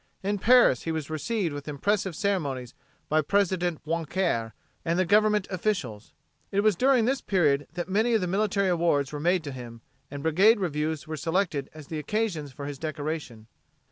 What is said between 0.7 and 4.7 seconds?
he was received with impressive ceremonies by President Poincare